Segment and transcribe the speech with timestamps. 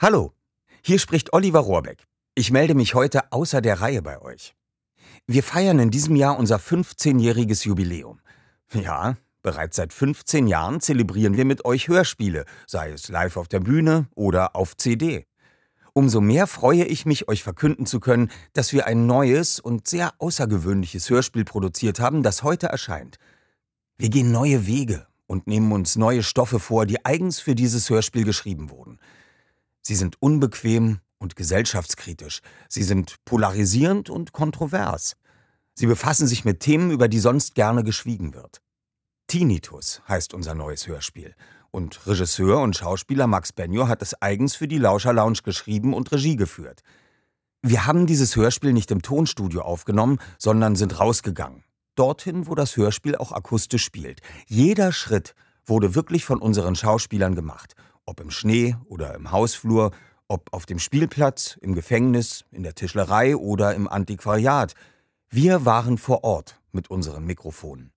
[0.00, 0.32] Hallo,
[0.80, 2.06] hier spricht Oliver Rohrbeck.
[2.36, 4.54] Ich melde mich heute außer der Reihe bei euch.
[5.26, 8.20] Wir feiern in diesem Jahr unser 15-jähriges Jubiläum.
[8.72, 13.58] Ja, bereits seit 15 Jahren zelebrieren wir mit euch Hörspiele, sei es live auf der
[13.58, 15.26] Bühne oder auf CD.
[15.94, 20.12] Umso mehr freue ich mich, euch verkünden zu können, dass wir ein neues und sehr
[20.18, 23.18] außergewöhnliches Hörspiel produziert haben, das heute erscheint.
[23.96, 28.22] Wir gehen neue Wege und nehmen uns neue Stoffe vor, die eigens für dieses Hörspiel
[28.22, 29.00] geschrieben wurden.
[29.88, 32.40] Sie sind unbequem und gesellschaftskritisch.
[32.68, 35.16] Sie sind polarisierend und kontrovers.
[35.72, 38.60] Sie befassen sich mit Themen, über die sonst gerne geschwiegen wird.
[39.28, 41.34] Tinnitus heißt unser neues Hörspiel.
[41.70, 46.12] Und Regisseur und Schauspieler Max Benjo hat es eigens für die Lauscher Lounge geschrieben und
[46.12, 46.82] Regie geführt.
[47.62, 51.64] Wir haben dieses Hörspiel nicht im Tonstudio aufgenommen, sondern sind rausgegangen.
[51.94, 54.20] Dorthin, wo das Hörspiel auch akustisch spielt.
[54.48, 55.34] Jeder Schritt
[55.64, 57.74] wurde wirklich von unseren Schauspielern gemacht.
[58.08, 59.90] Ob im Schnee oder im Hausflur,
[60.28, 64.72] ob auf dem Spielplatz, im Gefängnis, in der Tischlerei oder im Antiquariat.
[65.28, 67.92] Wir waren vor Ort mit unseren Mikrofonen.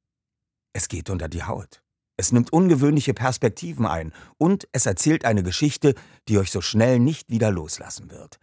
[0.74, 1.82] Es geht unter die Haut.
[2.18, 5.96] Es nimmt ungewöhnliche Perspektiven ein und es erzählt eine Geschichte,
[6.28, 8.38] die euch so schnell nicht wieder loslassen wird.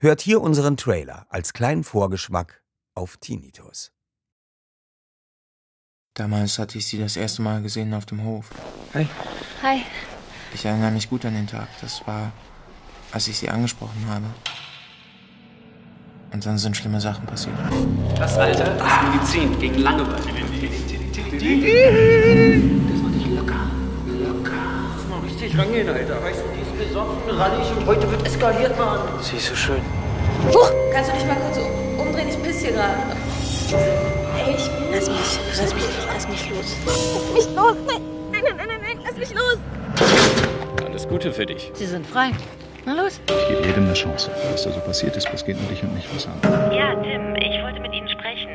[0.00, 2.64] Hört hier unseren Trailer als kleinen Vorgeschmack
[2.96, 3.92] auf Tinnitus.
[6.14, 8.50] Damals hatte ich sie das erste Mal gesehen auf dem Hof.
[8.94, 9.06] Hi.
[9.62, 9.82] Hi.
[10.54, 11.66] Ich erinnere mich gut an den Tag.
[11.80, 12.30] Das war,
[13.10, 14.26] als ich sie angesprochen habe.
[16.32, 17.56] Und dann sind schlimme Sachen passiert.
[18.16, 18.82] Das Alter ist
[19.12, 20.16] Medizin gegen Langeweile.
[20.16, 20.26] Das
[23.02, 23.66] war nicht locker.
[24.06, 24.52] Locker.
[24.94, 26.22] Muss mal richtig rangehen, Alter.
[26.22, 29.00] Weißt du, die ist besoffen, rallig und heute wird eskaliert, Mann.
[29.22, 29.82] Sie ist so schön.
[30.52, 30.58] Puh,
[30.92, 31.58] kannst du dich mal kurz
[31.98, 32.28] umdrehen?
[32.28, 32.94] Ich piss hier gerade.
[34.36, 36.76] Ey, ich will Lass mich, lass mich, lass mich los.
[36.86, 37.76] Lass mich los.
[37.86, 39.58] Nein, nein, nein, nein, nein, lass mich los.
[40.82, 41.70] Alles Gute für dich.
[41.74, 42.30] Sie sind frei.
[42.86, 43.20] Na los.
[43.28, 44.30] Ich gebe jedem eine Chance.
[44.52, 46.34] Was da so passiert ist, das geht nur dich und mich was an.
[46.72, 48.50] Ja, Tim, ich wollte mit Ihnen sprechen.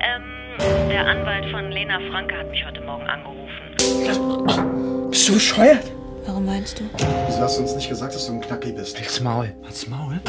[0.00, 5.10] Ähm, der Anwalt von Lena Franke hat mich heute Morgen angerufen.
[5.10, 5.90] Bist du bescheuert?
[6.26, 6.84] Warum meinst du?
[7.26, 8.96] Wieso hast du uns nicht gesagt, dass du ein Knacki bist?
[8.98, 9.52] Halt's Maul.
[9.64, 10.20] Halt's Maul?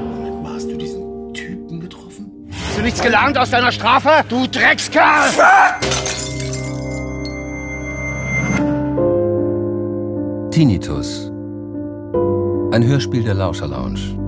[0.00, 2.48] Moment mal, hast du diesen Typen getroffen?
[2.68, 4.24] Hast du nichts gelernt aus deiner Strafe?
[4.28, 5.28] Du Dreckskerl!
[10.52, 11.32] Tinnitus.
[12.72, 14.21] Ein Hörspiel der Lauscher Lounge.